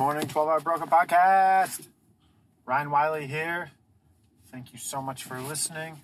[0.00, 1.86] Morning, 12 Hour Broker Podcast.
[2.64, 3.70] Ryan Wiley here.
[4.50, 6.00] Thank you so much for listening.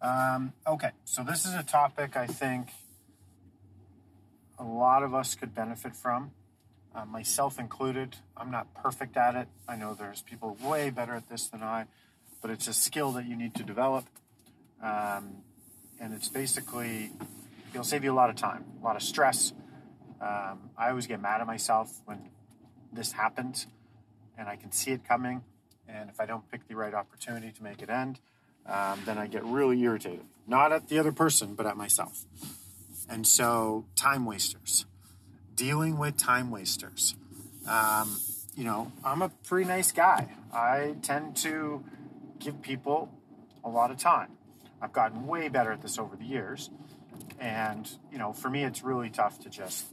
[0.00, 2.68] Um, okay, so this is a topic I think
[4.56, 6.30] a lot of us could benefit from,
[6.94, 8.14] uh, myself included.
[8.36, 9.48] I'm not perfect at it.
[9.66, 11.86] I know there's people way better at this than I,
[12.40, 14.04] but it's a skill that you need to develop.
[14.80, 15.38] Um,
[15.98, 17.10] and it's basically,
[17.72, 19.52] it'll save you a lot of time, a lot of stress.
[20.20, 22.30] Um, I always get mad at myself when
[22.94, 23.66] this happens
[24.38, 25.42] and I can see it coming.
[25.88, 28.20] And if I don't pick the right opportunity to make it end,
[28.66, 30.24] um, then I get really irritated.
[30.46, 32.24] Not at the other person, but at myself.
[33.08, 34.86] And so, time wasters,
[35.54, 37.14] dealing with time wasters.
[37.68, 38.18] Um,
[38.56, 40.28] you know, I'm a pretty nice guy.
[40.52, 41.84] I tend to
[42.38, 43.10] give people
[43.62, 44.30] a lot of time.
[44.80, 46.70] I've gotten way better at this over the years.
[47.38, 49.86] And, you know, for me, it's really tough to just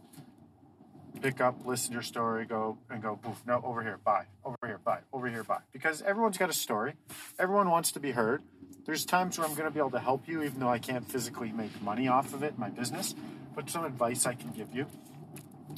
[1.22, 4.80] pick up, listen to your story, go and go, no, over here, bye, over here,
[4.84, 5.59] bye, over here, bye.
[5.72, 6.94] Because everyone's got a story.
[7.40, 8.42] Everyone wants to be heard.
[8.86, 11.08] There's times where I'm going to be able to help you, even though I can't
[11.09, 13.14] physically make money off of it, my business,
[13.56, 14.88] but some advice I can give you.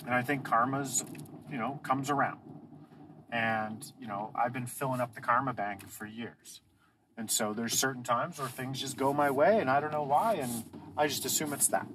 [0.06, 1.04] And I think karma's,
[1.52, 2.40] you know, comes around.
[3.32, 6.62] And, you know, I've been filling up the karma bank for years.
[7.18, 10.04] And so there's certain times where things just go my way and I don't know
[10.04, 10.64] why and
[10.98, 11.86] I just assume it's that.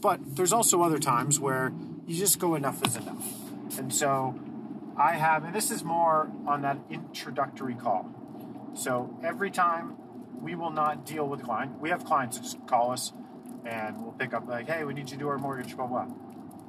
[0.00, 1.72] But there's also other times where
[2.10, 3.24] you just go enough is enough.
[3.78, 4.34] And so
[4.96, 8.10] I have, and this is more on that introductory call.
[8.74, 9.94] So every time
[10.42, 13.12] we will not deal with a client, we have clients that just call us
[13.64, 16.08] and we'll pick up like, hey, we need you to do our mortgage, blah, blah.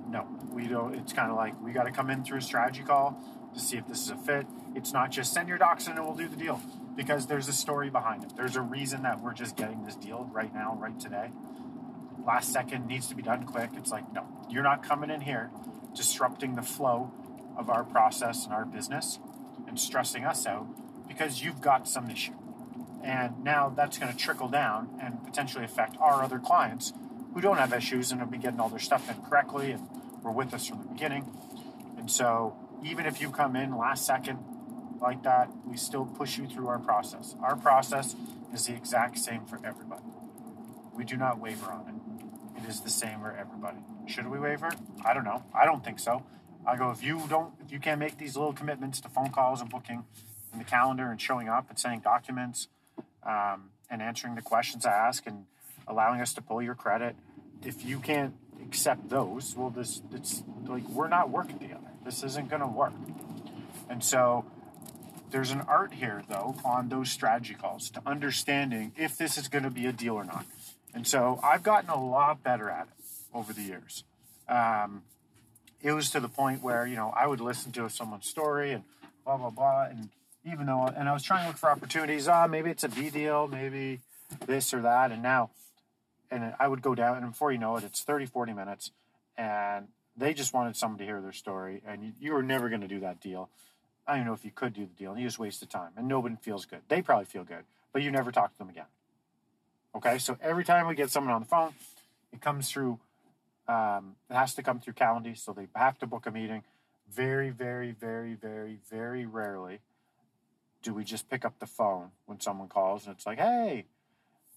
[0.08, 0.94] No, we don't.
[0.94, 3.20] It's kind of like we got to come in through a strategy call
[3.56, 4.46] to see if this is a fit.
[4.76, 6.62] It's not just send your docs in and we'll do the deal
[6.96, 8.36] because there's a story behind it.
[8.36, 11.32] There's a reason that we're just getting this deal right now, right today
[12.26, 13.72] last second needs to be done quick.
[13.76, 15.50] It's like, no, you're not coming in here
[15.96, 17.12] disrupting the flow
[17.58, 19.20] of our process and our business
[19.68, 20.68] and stressing us out
[21.08, 22.34] because you've got some issue.
[23.04, 26.94] And now that's going to trickle down and potentially affect our other clients
[27.34, 29.88] who don't have issues and have been getting all their stuff in correctly and
[30.24, 31.26] were with us from the beginning.
[31.98, 34.40] And so, even if you come in last second
[35.02, 37.36] like that, we still push you through our process.
[37.42, 38.16] Our process
[38.54, 40.04] is the exact same for everybody.
[40.96, 42.11] We do not waver on it
[42.58, 43.78] it is the same for everybody.
[44.08, 44.72] Should we waiver?
[45.06, 45.44] I don't know.
[45.54, 46.24] I don't think so.
[46.66, 49.62] I go if you don't if you can't make these little commitments to phone calls
[49.62, 50.04] and booking
[50.54, 52.68] in the calendar and showing up and sending documents
[53.24, 55.46] um, and answering the questions I ask and
[55.88, 57.16] allowing us to pull your credit,
[57.64, 61.80] if you can't accept those, well, this it's like we're not working together.
[62.06, 62.94] This isn't going to work.
[63.90, 64.46] And so
[65.32, 69.64] there's an art here though on those strategy calls to understanding if this is going
[69.64, 70.46] to be a deal or not.
[70.94, 74.04] And so I've gotten a lot better at it over the years.
[74.48, 75.04] Um,
[75.82, 78.84] it was to the point where, you know, I would listen to someone's story and
[79.26, 79.84] blah, blah, blah.
[79.90, 80.10] And
[80.46, 83.10] even though, and I was trying to look for opportunities, ah, maybe it's a B
[83.10, 84.02] deal, maybe
[84.46, 85.12] this or that.
[85.12, 85.52] And now,
[86.30, 88.92] and I would go down, and before you know it, it's 30, 40 minutes.
[89.38, 91.82] And they just wanted someone to hear their story.
[91.86, 93.50] And you, you were never going to do that deal.
[94.08, 95.92] I don't know if you could do the deal, and you just wasted time.
[95.96, 96.82] And nobody feels good.
[96.90, 97.64] They probably feel good,
[97.94, 98.86] but you never talk to them again.
[99.94, 101.74] Okay, so every time we get someone on the phone,
[102.32, 103.00] it comes through.
[103.68, 106.64] Um, it has to come through Calendly, so they have to book a meeting.
[107.10, 109.80] Very, very, very, very, very rarely
[110.82, 113.86] do we just pick up the phone when someone calls and it's like, "Hey,"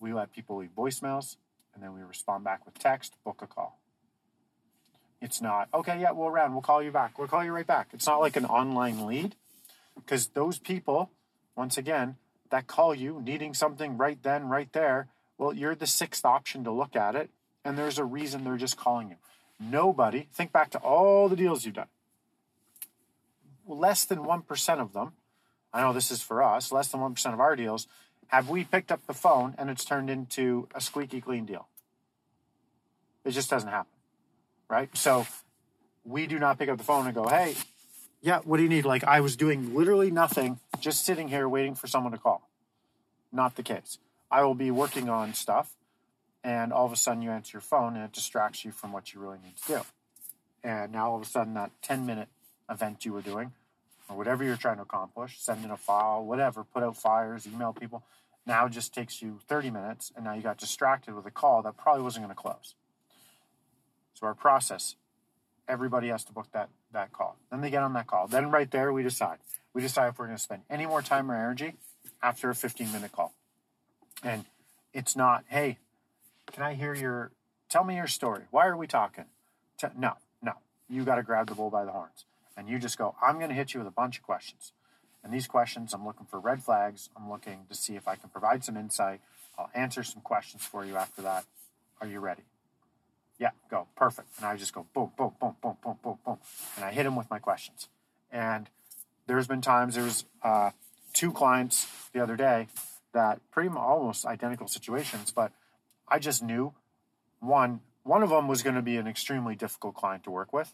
[0.00, 1.36] we let people leave voicemails
[1.74, 3.78] and then we respond back with text, book a call.
[5.20, 6.00] It's not okay.
[6.00, 7.18] Yeah, we'll round, We'll call you back.
[7.18, 7.88] We'll call you right back.
[7.92, 9.36] It's not like an online lead
[9.94, 11.10] because those people,
[11.56, 12.16] once again,
[12.50, 15.08] that call you needing something right then, right there,
[15.38, 17.30] well, you're the sixth option to look at it,
[17.64, 19.16] and there's a reason they're just calling you.
[19.60, 21.88] Nobody, think back to all the deals you've done.
[23.66, 25.12] Less than 1% of them,
[25.72, 27.86] I know this is for us, less than 1% of our deals,
[28.28, 31.68] have we picked up the phone and it's turned into a squeaky clean deal.
[33.24, 33.92] It just doesn't happen,
[34.68, 34.94] right?
[34.96, 35.26] So
[36.04, 37.54] we do not pick up the phone and go, hey,
[38.20, 38.84] yeah, what do you need?
[38.84, 42.48] Like I was doing literally nothing, just sitting here waiting for someone to call.
[43.32, 43.98] Not the case.
[44.34, 45.76] I will be working on stuff,
[46.42, 49.14] and all of a sudden you answer your phone and it distracts you from what
[49.14, 49.80] you really need to do.
[50.64, 52.26] And now all of a sudden that 10 minute
[52.68, 53.52] event you were doing
[54.08, 57.72] or whatever you're trying to accomplish, send in a file, whatever, put out fires, email
[57.72, 58.02] people,
[58.44, 61.76] now just takes you 30 minutes, and now you got distracted with a call that
[61.76, 62.74] probably wasn't going to close.
[64.14, 64.96] So our process,
[65.68, 67.36] everybody has to book that that call.
[67.52, 68.26] Then they get on that call.
[68.26, 69.38] Then right there we decide.
[69.72, 71.74] We decide if we're going to spend any more time or energy
[72.20, 73.32] after a 15 minute call.
[74.24, 74.46] And
[74.94, 75.78] it's not, hey,
[76.50, 77.30] can I hear your
[77.68, 78.42] tell me your story.
[78.50, 79.24] Why are we talking?
[79.98, 80.52] no, no.
[80.88, 82.24] You got to grab the bull by the horns.
[82.56, 84.72] And you just go, I'm going to hit you with a bunch of questions.
[85.22, 87.10] And these questions, I'm looking for red flags.
[87.16, 89.20] I'm looking to see if I can provide some insight.
[89.58, 91.44] I'll answer some questions for you after that.
[92.00, 92.42] Are you ready?
[93.38, 93.88] Yeah, go.
[93.96, 94.28] Perfect.
[94.38, 96.38] And I just go boom, boom, boom, boom, boom, boom, boom.
[96.76, 97.88] And I hit him with my questions.
[98.30, 98.70] And
[99.26, 100.70] there's been times, there was uh,
[101.12, 102.68] two clients the other day
[103.14, 105.52] that pretty much almost identical situations, but
[106.06, 106.74] I just knew
[107.40, 110.72] one, one of them was going to be an extremely difficult client to work with.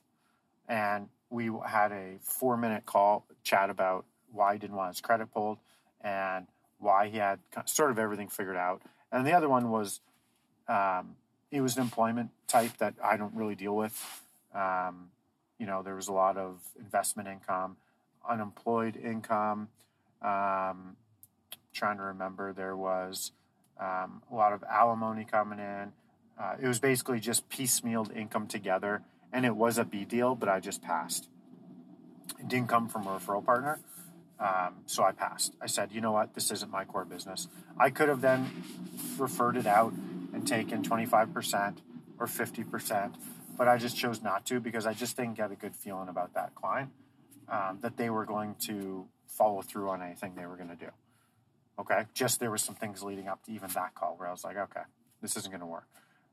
[0.69, 5.33] And we had a four minute call chat about why he didn't want his credit
[5.33, 5.59] pulled
[6.01, 6.47] and
[6.79, 8.83] why he had sort of everything figured out.
[9.13, 10.01] And the other one was
[10.69, 11.17] um,
[11.51, 14.25] it was an employment type that I don't really deal with.
[14.55, 15.11] Um,
[15.59, 17.77] you know, there was a lot of investment income,
[18.29, 19.69] unemployed income.
[20.23, 20.97] Um,
[21.73, 23.33] trying to remember, there was
[23.81, 25.93] um, a lot of alimony coming in.
[26.39, 29.03] Uh, it was basically just piecemealed income together,
[29.33, 31.29] and it was a B deal, but I just passed.
[32.39, 33.81] It didn't come from a referral partner,
[34.39, 35.55] um, so I passed.
[35.61, 37.49] I said, you know what, this isn't my core business.
[37.79, 38.51] I could have then
[39.19, 39.93] referred it out
[40.33, 41.79] and taken 25%
[42.19, 43.15] or 50%,
[43.59, 46.35] but I just chose not to because I just didn't get a good feeling about
[46.35, 46.91] that client
[47.49, 50.91] um, that they were going to follow through on anything they were going to do.
[51.79, 54.45] Okay, just there was some things leading up to even that call where I was
[54.45, 54.83] like, okay,
[55.23, 55.87] this isn't going to work.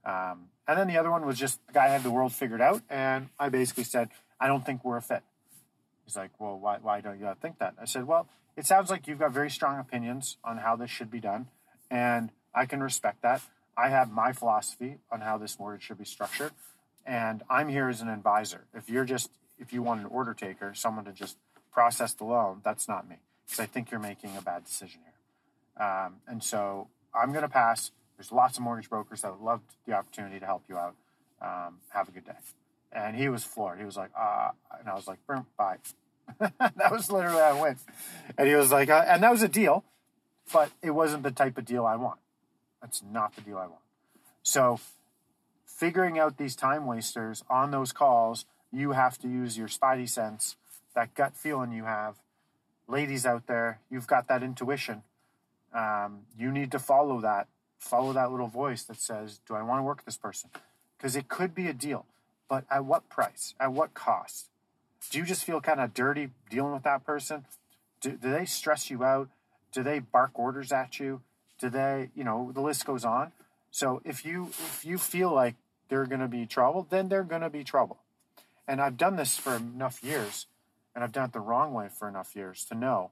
[0.04, 2.82] Um, and then the other one was just the guy had the world figured out,
[2.90, 5.24] and I basically said, I don't think we're a fit.
[6.06, 7.76] He's like, well, why, why don't you think that?
[7.82, 11.12] I said, well, it sounds like you've got very strong opinions on how this should
[11.12, 11.48] be done,
[11.92, 13.42] and I can respect that.
[13.78, 16.52] I have my philosophy on how this mortgage should be structured,
[17.06, 18.66] and I'm here as an advisor.
[18.74, 19.30] If you're just
[19.60, 21.38] if you want an order taker, someone to just
[21.72, 25.14] process the loan, that's not me because I think you're making a bad decision here.
[25.80, 27.92] Um, and so I'm going to pass.
[28.18, 30.96] There's lots of mortgage brokers that would love the opportunity to help you out.
[31.42, 32.34] Um, have a good day.
[32.92, 33.78] And he was floored.
[33.78, 35.20] He was like, uh, and I was like,
[35.58, 35.78] bye.
[36.40, 37.78] that was literally how I went.
[38.38, 39.84] And he was like, uh, and that was a deal,
[40.52, 42.20] but it wasn't the type of deal I want.
[42.82, 43.82] That's not the deal I want.
[44.44, 44.80] So,
[45.66, 50.56] figuring out these time wasters on those calls, you have to use your spidey sense,
[50.96, 52.16] that gut feeling you have.
[52.88, 55.04] Ladies out there, you've got that intuition.
[55.74, 57.48] Um, you need to follow that.
[57.78, 60.50] Follow that little voice that says, Do I want to work with this person?
[60.98, 62.06] Because it could be a deal,
[62.50, 63.54] but at what price?
[63.60, 64.50] At what cost?
[65.12, 67.46] Do you just feel kind of dirty dealing with that person?
[68.02, 69.30] Do, do they stress you out?
[69.72, 71.22] Do they bark orders at you?
[71.60, 73.32] Do they, you know, the list goes on.
[73.72, 75.56] So if you if you feel like
[75.90, 77.98] they're going to be trouble, then they're going to be trouble.
[78.68, 80.48] And I've done this for enough years,
[80.94, 83.12] and I've done it the wrong way for enough years to know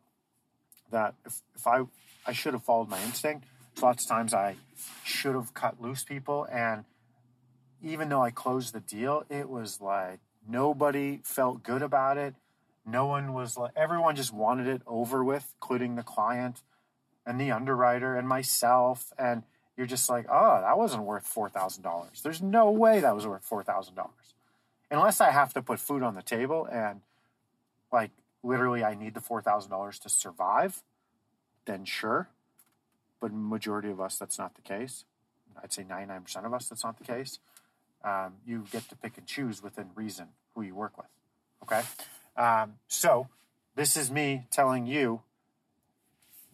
[0.92, 1.84] that if, if I
[2.26, 3.46] I should have followed my instinct.
[3.82, 4.56] Lots of times I
[5.04, 6.86] should have cut loose people, and
[7.84, 12.36] even though I closed the deal, it was like nobody felt good about it.
[12.86, 16.62] No one was like everyone just wanted it over with, including the client
[17.26, 19.12] and the underwriter and myself.
[19.18, 19.44] And
[19.78, 22.22] you're just like, oh, that wasn't worth $4,000.
[22.22, 24.08] There's no way that was worth $4,000.
[24.92, 27.02] Unless I have to put food on the table and,
[27.92, 28.12] like,
[28.46, 30.84] literally I need the $4,000 to survive,
[31.66, 32.30] then sure.
[33.20, 35.06] But majority of us, that's not the case.
[35.62, 37.40] I'd say 99% of us, that's not the case.
[38.04, 41.08] Um, you get to pick and choose within reason who you work with.
[41.64, 41.82] Okay?
[42.38, 43.28] Um, so,
[43.76, 45.22] this is me telling you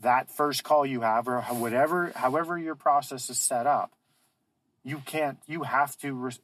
[0.01, 3.93] that first call you have or whatever however your process is set up
[4.83, 6.39] you can't you have to res-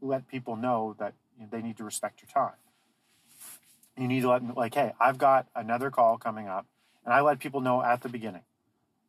[0.00, 1.14] let people know that
[1.50, 2.56] they need to respect your time
[3.98, 6.66] you need to let them like hey i've got another call coming up
[7.04, 8.42] and i let people know at the beginning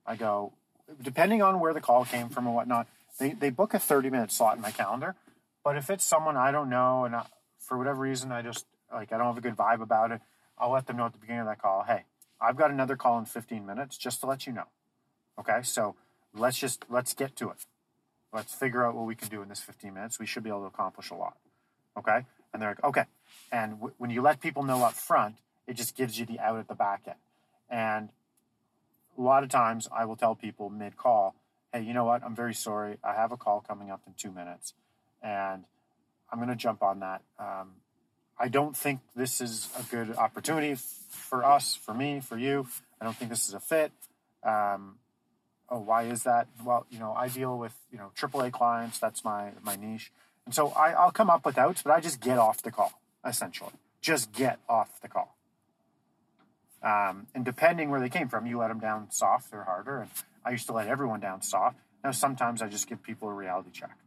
[0.06, 0.54] i go
[1.02, 2.88] depending on where the call came from and whatnot
[3.20, 5.16] they, they book a 30 minute slot in my calendar
[5.64, 7.26] but if it's someone i don't know and I,
[7.60, 10.22] for whatever reason i just like i don't have a good vibe about it
[10.58, 12.04] i'll let them know at the beginning of that call hey
[12.40, 14.68] I've got another call in 15 minutes just to let you know.
[15.40, 15.96] Okay, so
[16.34, 17.58] let's just let's get to it.
[18.34, 20.20] Let's figure out what we can do in this 15 minutes.
[20.20, 21.38] We should be able to accomplish a lot.
[21.98, 23.06] Okay, and they're like, okay.
[23.52, 25.36] And w- when you let people know up front,
[25.68, 27.18] it just gives you the out at the back end.
[27.70, 28.10] And
[29.18, 31.36] a lot of times, I will tell people mid call,
[31.74, 32.24] hey, you know what?
[32.24, 32.98] I'm very sorry.
[33.04, 34.74] I have a call coming up in two minutes,
[35.22, 35.66] and
[36.32, 37.22] I'm going to jump on that.
[37.40, 37.72] Um,
[38.40, 40.76] I don't think this is a good opportunity
[41.10, 42.68] for us, for me, for you.
[43.02, 43.92] I don't think this is a fit.
[44.44, 44.98] Um,
[45.70, 46.48] oh, why is that?
[46.64, 49.00] Well, you know, I deal with you know AAA clients.
[49.00, 50.12] That's my my niche,
[50.48, 53.02] and so I, I'll come up with outs, but I just get off the call
[53.26, 53.74] essentially.
[54.00, 55.36] Just get off the call.
[56.82, 60.00] Um, and depending where they came from, you let them down soft or harder.
[60.00, 60.10] And
[60.46, 61.76] I used to let everyone down soft.
[62.02, 63.98] Now sometimes I just give people a reality check.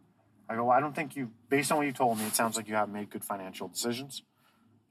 [0.49, 2.57] I go, well, I don't think you, based on what you told me, it sounds
[2.57, 4.23] like you haven't made good financial decisions,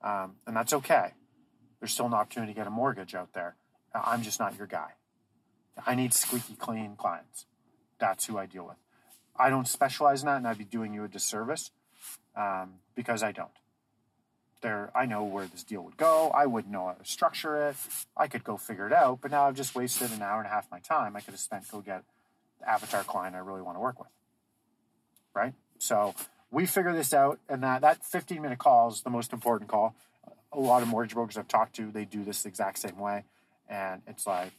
[0.03, 1.13] um, and that's okay.
[1.79, 3.55] There's still an opportunity to get a mortgage out there.
[3.95, 4.91] I'm just not your guy.
[5.83, 7.47] I need squeaky clean clients.
[7.97, 8.77] That's who I deal with.
[9.39, 11.71] I don't specialize in that, and I'd be doing you a disservice
[12.35, 13.49] um, because I don't.
[14.61, 16.29] There, I know where this deal would go.
[16.31, 17.77] I wouldn't know how to structure it.
[18.17, 20.49] I could go figure it out, but now I've just wasted an hour and a
[20.49, 21.15] half of my time.
[21.15, 22.03] I could have spent go get
[22.59, 24.09] the avatar client I really want to work with.
[25.33, 25.53] Right?
[25.77, 26.13] So
[26.51, 29.95] we figure this out, and that that 15 minute call is the most important call.
[30.51, 33.23] A lot of mortgage brokers I've talked to, they do this exact same way,
[33.69, 34.51] and it's like,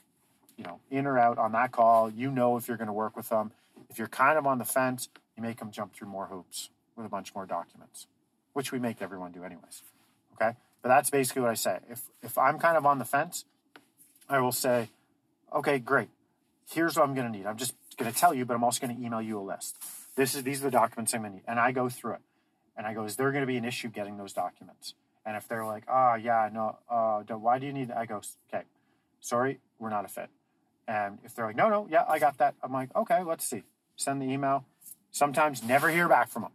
[0.57, 2.09] you know, in or out on that call.
[2.09, 3.53] You know if you're going to work with them.
[3.91, 7.05] If you're kind of on the fence, you make them jump through more hoops with
[7.05, 8.07] a bunch more documents,
[8.53, 9.83] which we make everyone do anyways.
[10.35, 11.81] Okay, but that's basically what I say.
[11.91, 13.45] If if I'm kind of on the fence,
[14.29, 14.89] I will say,
[15.53, 16.09] okay, great.
[16.71, 17.47] Here's what I'm going to need.
[17.47, 19.77] I'm just going to tell you, but I'm also going to email you a list.
[20.15, 22.21] This is these are the documents I'm going to need, and I go through it,
[22.77, 24.95] and I go, is there going to be an issue getting those documents?
[25.27, 27.89] And if they're like, oh yeah, no, uh, why do you need?
[27.89, 27.99] That?
[27.99, 28.65] I go, okay,
[29.21, 30.31] sorry, we're not a fit.
[30.87, 33.65] And if they're like, no, no, yeah, I got that, I'm like, okay, let's see.
[34.01, 34.65] Send the email.
[35.11, 36.53] Sometimes never hear back from them,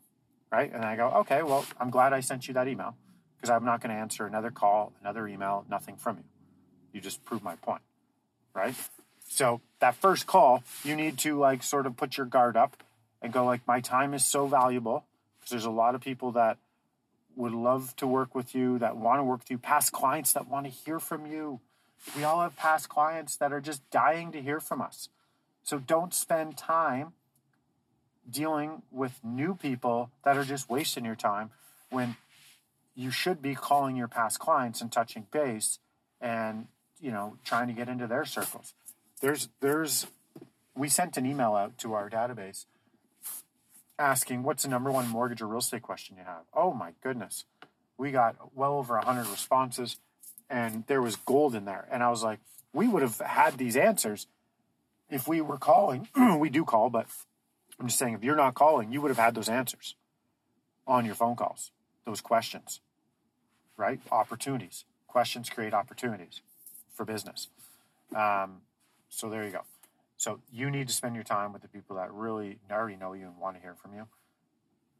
[0.51, 0.73] right?
[0.73, 2.95] And I go, okay, well, I'm glad I sent you that email
[3.37, 6.23] because I'm not going to answer another call, another email, nothing from you.
[6.91, 7.83] You just prove my point,
[8.55, 8.73] right?
[9.29, 12.81] So that first call, you need to like sort of put your guard up
[13.21, 15.05] and go like, my time is so valuable
[15.37, 16.57] because there's a lot of people that
[17.35, 20.47] would love to work with you, that want to work with you, past clients that
[20.47, 21.59] want to hear from you.
[22.17, 25.09] We all have past clients that are just dying to hear from us.
[25.61, 27.13] So don't spend time
[28.29, 31.51] dealing with new people that are just wasting your time
[31.89, 32.15] when
[32.95, 35.79] you should be calling your past clients and touching base
[36.21, 36.67] and
[36.99, 38.73] you know trying to get into their circles.
[39.21, 40.07] There's there's
[40.75, 42.65] we sent an email out to our database
[43.97, 46.43] asking what's the number one mortgage or real estate question you have?
[46.53, 47.45] Oh my goodness.
[47.97, 49.97] We got well over 100 responses
[50.49, 51.87] and there was gold in there.
[51.91, 52.39] And i was like
[52.73, 54.27] we would have had these answers
[55.09, 56.07] if we were calling.
[56.39, 57.07] We do call but
[57.79, 59.95] i'm just saying if you're not calling you would have had those answers
[60.87, 61.71] on your phone calls
[62.05, 62.79] those questions
[63.77, 63.99] right?
[64.11, 64.85] Opportunities.
[65.07, 66.41] Questions create opportunities
[66.93, 67.47] for business.
[68.15, 68.61] Um,
[69.09, 69.61] so there you go.
[70.17, 73.25] So you need to spend your time with the people that really already know you
[73.25, 74.07] and want to hear from you,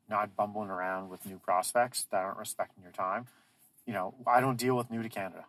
[0.09, 3.27] not bumbling around with new prospects that aren't respecting your time.
[3.85, 5.45] You know, I don't deal with new to Canada.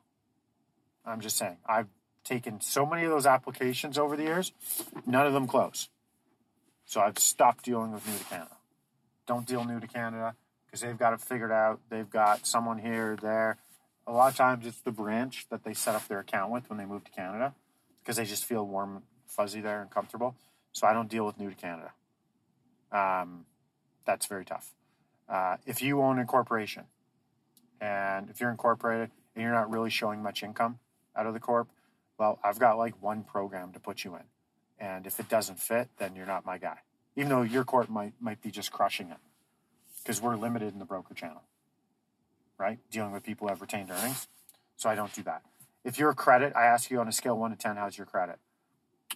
[1.05, 1.89] I'm just saying, I've
[2.25, 4.53] taken so many of those applications over the years,
[5.07, 5.89] none of them close.
[6.87, 8.57] So I've stopped dealing with new to Canada.
[9.27, 11.81] Don't deal new to Canada because they've got it figured out.
[11.91, 13.59] They've got someone here, there.
[14.07, 16.79] A lot of times it's the branch that they set up their account with when
[16.79, 17.55] they move to Canada
[17.99, 20.37] because they just feel warm, fuzzy there and comfortable.
[20.73, 21.91] So I don't deal with new to Canada.
[22.93, 23.47] Um,
[24.05, 24.71] that's very tough.
[25.29, 26.85] Uh, if you own a corporation
[27.81, 30.79] and if you're incorporated and you're not really showing much income
[31.17, 31.69] out of the corp,
[32.17, 34.23] well, I've got like one program to put you in.
[34.79, 36.79] And if it doesn't fit, then you're not my guy.
[37.17, 39.17] Even though your court might might be just crushing it
[40.03, 41.43] because we're limited in the broker channel,
[42.59, 42.79] right?
[42.91, 44.29] Dealing with people who have retained earnings.
[44.77, 45.43] So I don't do that.
[45.85, 48.07] If you're a credit, I ask you on a scale one to 10, how's your
[48.07, 48.39] credit?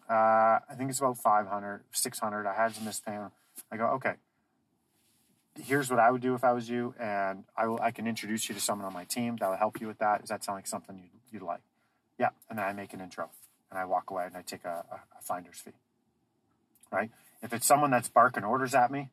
[0.09, 2.47] Uh, I think it's about 500, 600.
[2.47, 3.33] I had some missed payment.
[3.71, 4.15] I go, okay,
[5.63, 6.95] here's what I would do if I was you.
[6.99, 9.81] And I, will, I can introduce you to someone on my team that will help
[9.81, 10.21] you with that.
[10.21, 11.61] Does that sound like something you'd, you'd like?
[12.19, 12.31] Yeah.
[12.49, 13.31] And then I make an intro
[13.71, 15.73] and I walk away and I take a, a, finder's fee,
[16.91, 17.11] right?
[17.43, 19.11] If it's someone that's barking orders at me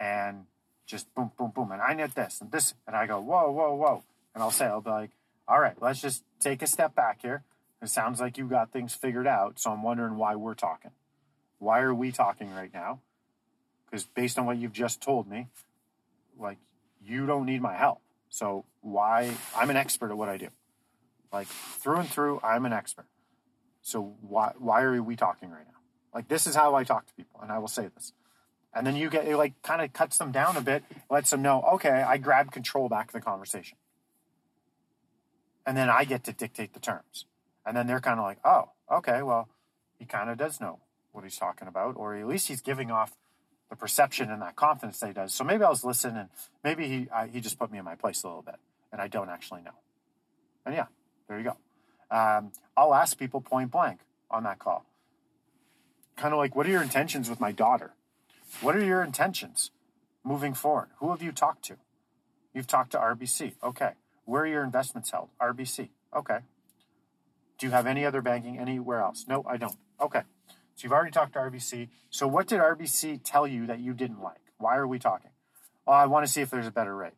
[0.00, 0.46] and
[0.86, 3.74] just boom, boom, boom, and I need this and this, and I go, whoa, whoa,
[3.74, 4.02] whoa,
[4.34, 5.10] and I'll say, I'll be like,
[5.48, 7.42] all right, let's just take a step back here.
[7.82, 10.92] It sounds like you got things figured out, so I'm wondering why we're talking.
[11.58, 13.00] Why are we talking right now?
[13.84, 15.48] Because based on what you've just told me,
[16.38, 16.58] like
[17.04, 18.00] you don't need my help.
[18.28, 19.32] So why?
[19.56, 20.48] I'm an expert at what I do.
[21.32, 23.06] Like through and through, I'm an expert.
[23.86, 25.78] So why why are we talking right now?
[26.12, 28.12] Like this is how I talk to people, and I will say this.
[28.74, 31.40] And then you get, it like kind of cuts them down a bit, lets them
[31.40, 33.78] know, okay, I grab control back of the conversation.
[35.64, 37.26] And then I get to dictate the terms.
[37.64, 39.48] And then they're kind of like, oh, okay, well,
[40.00, 40.80] he kind of does know
[41.12, 43.16] what he's talking about, or at least he's giving off
[43.70, 45.32] the perception and that confidence that he does.
[45.32, 46.28] So maybe I was listening, and
[46.64, 48.56] maybe he I, he just put me in my place a little bit,
[48.90, 49.78] and I don't actually know.
[50.66, 50.86] And yeah,
[51.28, 51.56] there you go.
[52.10, 54.84] Um, I'll ask people point blank on that call,
[56.16, 57.94] kind of like, "What are your intentions with my daughter?
[58.60, 59.70] What are your intentions
[60.24, 60.88] moving forward?
[60.98, 61.76] Who have you talked to?
[62.54, 63.92] You've talked to RBC, okay.
[64.24, 65.28] Where are your investments held?
[65.40, 66.38] RBC, okay.
[67.58, 69.24] Do you have any other banking anywhere else?
[69.28, 69.76] No, I don't.
[70.00, 70.22] Okay.
[70.74, 71.88] So you've already talked to RBC.
[72.10, 74.40] So what did RBC tell you that you didn't like?
[74.58, 75.30] Why are we talking?
[75.86, 77.14] Well, I want to see if there's a better rate.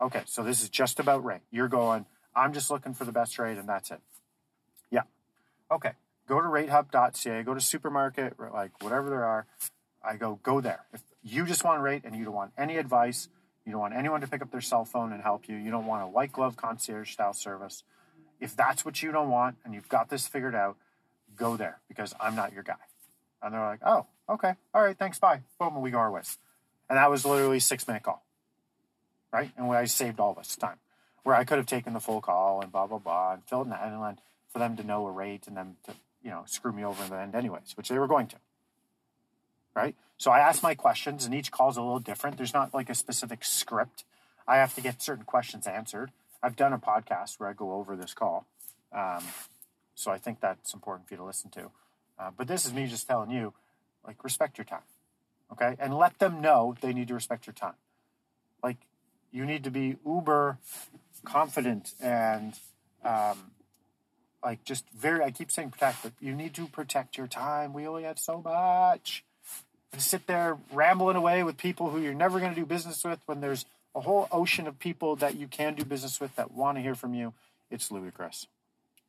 [0.00, 1.40] Okay, so this is just about rate.
[1.50, 4.00] You're going, I'm just looking for the best rate and that's it.
[5.70, 5.92] Okay.
[6.28, 9.46] Go to ratehub.ca, go to supermarket, like whatever there are.
[10.04, 10.84] I go, go there.
[10.92, 13.28] If you just want rate and you don't want any advice,
[13.64, 15.86] you don't want anyone to pick up their cell phone and help you, you don't
[15.86, 17.82] want a white glove concierge style service.
[18.40, 20.76] If that's what you don't want and you've got this figured out,
[21.36, 22.74] go there because I'm not your guy.
[23.42, 24.54] And they're like, oh, okay.
[24.74, 24.98] All right.
[24.98, 25.18] Thanks.
[25.18, 25.42] Bye.
[25.58, 25.74] Boom.
[25.74, 26.38] And we go our ways.
[26.88, 28.24] And that was literally a six minute call.
[29.32, 29.50] Right.
[29.56, 30.78] And I saved all this time
[31.22, 33.70] where I could have taken the full call and blah, blah, blah, and filled in
[33.70, 34.18] the and then
[34.52, 37.10] for them to know a rate and them to, you know, screw me over in
[37.10, 38.36] the end anyways, which they were going to.
[39.74, 39.94] Right.
[40.16, 42.36] So I ask my questions and each call is a little different.
[42.36, 44.04] There's not like a specific script.
[44.46, 46.10] I have to get certain questions answered.
[46.42, 48.46] I've done a podcast where I go over this call.
[48.92, 49.22] Um,
[49.94, 51.70] so I think that's important for you to listen to.
[52.18, 53.52] Uh, but this is me just telling you,
[54.06, 54.82] like, respect your time,
[55.52, 55.76] okay?
[55.78, 57.74] And let them know they need to respect your time.
[58.62, 58.78] Like,
[59.30, 60.58] you need to be uber
[61.24, 62.54] confident and,
[63.04, 63.50] um,
[64.44, 67.72] like, just very, I keep saying protect, but you need to protect your time.
[67.72, 69.24] We only have so much.
[69.92, 73.20] And sit there rambling away with people who you're never going to do business with
[73.26, 73.64] when there's
[73.94, 76.94] a whole ocean of people that you can do business with that want to hear
[76.94, 77.32] from you.
[77.70, 78.46] It's ludicrous.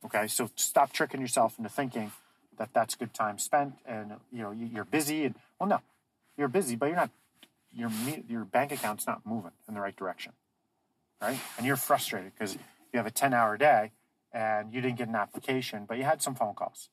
[0.06, 2.12] Okay, so stop tricking yourself into thinking
[2.60, 5.80] that that's good time spent and you know you're busy and well no
[6.38, 7.10] you're busy but you're not
[7.74, 7.90] your
[8.28, 10.34] your bank account's not moving in the right direction
[11.22, 13.92] right and you're frustrated because you have a 10 hour day
[14.34, 16.90] and you didn't get an application but you had some phone calls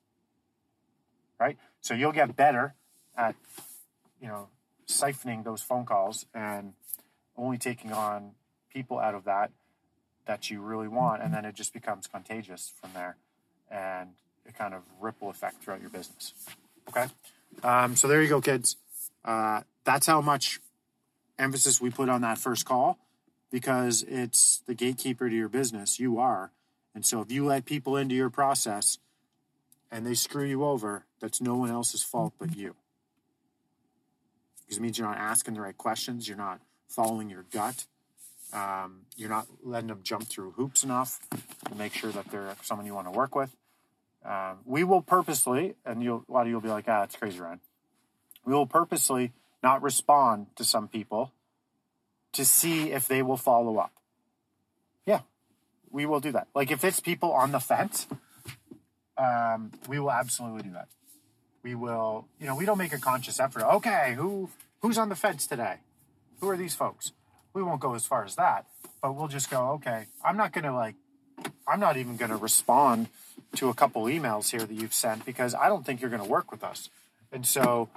[1.39, 2.75] right so you'll get better
[3.17, 3.35] at
[4.21, 4.49] you know
[4.89, 6.73] siphoning those phone calls and
[7.37, 8.33] only taking on
[8.73, 9.51] people out of that
[10.27, 13.17] that you really want and then it just becomes contagious from there
[13.71, 14.11] and
[14.49, 16.33] a kind of ripple effect throughout your business.
[16.89, 17.07] Okay.
[17.63, 18.77] Um, so there you go, kids.
[19.25, 20.61] Uh, that's how much
[21.39, 22.99] emphasis we put on that first call
[23.51, 25.99] because it's the gatekeeper to your business.
[25.99, 26.53] You are.
[26.97, 28.97] And so if you let people into your process
[29.91, 32.75] and they screw you over, that's no one else's fault but you.
[34.65, 37.85] Because it means you're not asking the right questions, you're not following your gut,
[38.55, 41.21] um, you're not letting them jump through hoops enough
[41.69, 43.55] to make sure that they're someone you want to work with.
[44.25, 47.39] Um, we will purposely, and a lot of you will be like, ah, it's crazy,
[47.39, 47.61] Ryan.
[48.47, 49.33] We will purposely
[49.63, 51.35] not respond to some people
[52.33, 53.93] to see if they will follow up.
[55.91, 56.49] We will do that.
[56.55, 58.07] Like if it's people on the fence,
[59.17, 60.89] um, we will absolutely do that.
[61.63, 63.63] We will, you know, we don't make a conscious effort.
[63.63, 65.77] Okay, who who's on the fence today?
[66.41, 67.13] Who are these folks?
[67.55, 68.67] We won't go as far as that,
[69.03, 69.71] but we'll just go.
[69.73, 70.95] Okay, I'm not to like,
[71.67, 73.09] I'm not even to respond
[73.57, 76.51] to a couple emails here that you've sent because I don't think you're to work
[76.51, 76.91] with us.
[77.33, 77.89] And so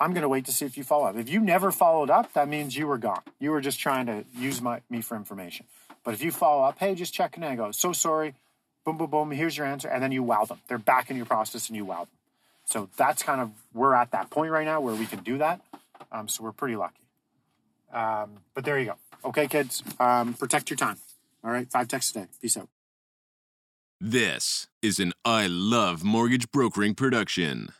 [0.00, 1.16] I'm going to wait to see if you follow up.
[1.16, 3.22] If you never followed up, that means you were gone.
[3.38, 5.66] You were just trying to use my, me for information.
[6.04, 8.34] But if you follow up, hey, just checking in, I go, so sorry,
[8.84, 9.88] boom, boom, boom, here's your answer.
[9.88, 10.60] And then you wow them.
[10.68, 12.08] They're back in your process and you wow them.
[12.66, 15.60] So that's kind of, we're at that point right now where we can do that.
[16.12, 17.00] Um, so we're pretty lucky.
[17.92, 18.94] Um, but there you go.
[19.24, 20.98] Okay, kids, um, protect your time.
[21.42, 22.26] All right, five texts a day.
[22.40, 22.68] Peace out.
[24.00, 27.70] This is an I Love Mortgage Brokering production.